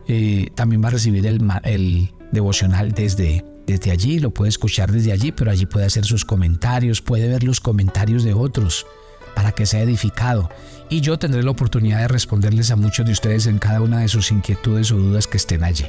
eh, 0.08 0.50
también 0.54 0.82
va 0.82 0.88
a 0.88 0.92
recibir 0.92 1.26
el, 1.26 1.40
el 1.64 2.10
devocional 2.32 2.92
desde, 2.92 3.44
desde 3.66 3.90
allí, 3.90 4.18
lo 4.18 4.30
puede 4.30 4.48
escuchar 4.48 4.90
desde 4.90 5.12
allí, 5.12 5.32
pero 5.32 5.50
allí 5.50 5.66
puede 5.66 5.86
hacer 5.86 6.04
sus 6.04 6.24
comentarios, 6.24 7.02
puede 7.02 7.28
ver 7.28 7.44
los 7.44 7.60
comentarios 7.60 8.24
de 8.24 8.34
otros 8.34 8.86
para 9.34 9.52
que 9.52 9.66
sea 9.66 9.82
edificado. 9.82 10.50
Y 10.88 11.00
yo 11.00 11.18
tendré 11.18 11.42
la 11.42 11.50
oportunidad 11.50 12.00
de 12.00 12.08
responderles 12.08 12.70
a 12.70 12.76
muchos 12.76 13.06
de 13.06 13.12
ustedes 13.12 13.46
en 13.46 13.58
cada 13.58 13.80
una 13.80 14.00
de 14.00 14.08
sus 14.08 14.32
inquietudes 14.32 14.90
o 14.92 14.96
dudas 14.96 15.26
que 15.26 15.36
estén 15.36 15.62
allí. 15.62 15.86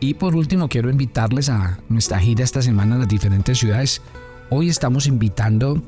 Y 0.00 0.14
por 0.14 0.34
último, 0.34 0.68
quiero 0.68 0.88
invitarles 0.88 1.50
a 1.50 1.78
nuestra 1.90 2.18
gira 2.18 2.42
esta 2.42 2.62
semana 2.62 2.94
en 2.94 3.00
las 3.00 3.08
diferentes 3.08 3.58
ciudades. 3.58 4.00
Hoy 4.48 4.70
estamos 4.70 5.06
invitando 5.06 5.82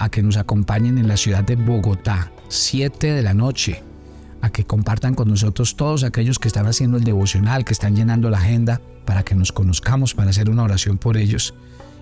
a 0.00 0.08
que 0.08 0.20
nos 0.20 0.36
acompañen 0.36 0.98
en 0.98 1.06
la 1.06 1.16
ciudad 1.16 1.44
de 1.44 1.54
Bogotá, 1.54 2.32
7 2.48 3.12
de 3.12 3.22
la 3.22 3.34
noche, 3.34 3.80
a 4.40 4.50
que 4.50 4.64
compartan 4.64 5.14
con 5.14 5.28
nosotros 5.28 5.76
todos 5.76 6.02
aquellos 6.02 6.40
que 6.40 6.48
están 6.48 6.66
haciendo 6.66 6.96
el 6.96 7.04
devocional, 7.04 7.64
que 7.64 7.72
están 7.72 7.94
llenando 7.94 8.30
la 8.30 8.38
agenda, 8.38 8.80
para 9.04 9.22
que 9.22 9.36
nos 9.36 9.52
conozcamos, 9.52 10.12
para 10.12 10.30
hacer 10.30 10.50
una 10.50 10.64
oración 10.64 10.98
por 10.98 11.16
ellos. 11.16 11.54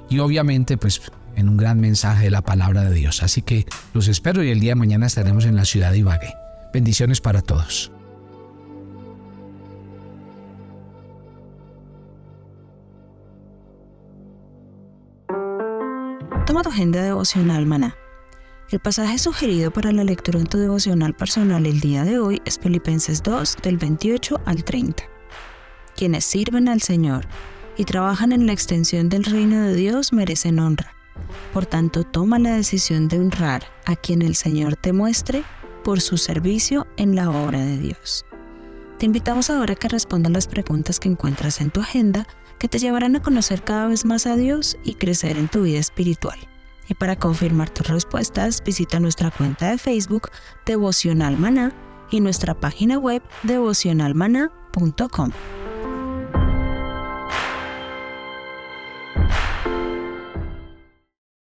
Y 0.09 0.19
obviamente, 0.19 0.79
pues 0.79 1.03
en 1.37 1.51
un 1.51 1.59
gran 1.59 1.79
mensaje 1.79 2.25
de 2.25 2.31
la 2.31 2.41
palabra 2.41 2.85
de 2.85 2.95
Dios. 2.95 3.23
Así 3.23 3.43
que 3.43 3.67
los 3.93 4.09
espero 4.09 4.43
y 4.43 4.51
el 4.51 4.61
día 4.61 4.71
de 4.71 4.77
mañana 4.77 5.07
estaremos 5.07 5.45
en 5.45 5.57
la 5.57 5.67
ciudad 5.67 5.93
de 5.93 5.99
Ibagué. 5.99 6.33
Bendiciones 6.73 7.21
para 7.21 7.43
todos. 7.43 7.93
Tu 16.63 16.69
agenda 16.69 17.03
devocional, 17.03 17.67
maná. 17.67 17.97
El 18.71 18.81
pasaje 18.81 19.19
sugerido 19.19 19.71
para 19.71 19.93
la 19.93 20.05
lectura 20.05 20.39
en 20.39 20.47
tu 20.47 20.59
devocional 20.59 21.15
personal 21.15 21.65
el 21.67 21.81
día 21.81 22.05
de 22.05 22.19
hoy 22.19 22.43
es 22.45 22.59
Filipenses 22.59 23.23
2 23.23 23.57
del 23.63 23.79
28 23.79 24.41
al 24.45 24.63
30. 24.63 25.03
Quienes 25.97 26.25
sirven 26.25 26.69
al 26.69 26.83
Señor 26.83 27.27
y 27.77 27.85
trabajan 27.85 28.33
en 28.33 28.47
la 28.47 28.53
extensión 28.53 29.09
del 29.09 29.25
reino 29.25 29.63
de 29.63 29.75
Dios 29.75 30.13
merecen 30.13 30.59
honra 30.59 30.95
por 31.53 31.67
tanto, 31.67 32.05
toma 32.05 32.39
la 32.39 32.55
decisión 32.55 33.09
de 33.09 33.19
honrar 33.19 33.65
a 33.87 33.97
quien 33.97 34.23
el 34.23 34.35
Señor 34.35 34.77
te 34.77 34.93
muestre 34.93 35.43
por 35.85 36.01
su 36.01 36.17
servicio 36.17 36.87
en 36.97 37.17
la 37.17 37.31
obra 37.31 37.61
de 37.61 37.79
Dios. 37.79 38.25
Te 38.99 39.07
invitamos 39.07 39.51
ahora 39.51 39.73
a 39.73 39.77
que 39.77 39.89
respondas 39.89 40.33
las 40.33 40.47
preguntas 40.47 41.01
que 41.01 41.09
encuentras 41.09 41.61
en 41.61 41.71
tu 41.71 41.81
agenda 41.81 42.27
que 42.59 42.69
te 42.69 42.79
llevarán 42.79 43.17
a 43.17 43.23
conocer 43.23 43.63
cada 43.63 43.87
vez 43.87 44.05
más 44.05 44.27
a 44.27 44.37
Dios 44.37 44.77
y 44.85 44.95
crecer 44.95 45.39
en 45.39 45.49
tu 45.49 45.63
vida 45.63 45.79
espiritual. 45.79 46.39
Y 46.91 46.95
para 46.95 47.15
confirmar 47.15 47.71
tus 47.71 47.87
respuestas, 47.87 48.65
visita 48.65 48.99
nuestra 48.99 49.31
cuenta 49.31 49.71
de 49.71 49.79
Facebook 49.79 50.29
Devocional 50.67 51.39
Maná 51.39 51.73
y 52.11 52.21
nuestra 52.21 52.59
página 52.59 52.99
web 52.99 53.23
devocionalmaná.com. 53.45 55.31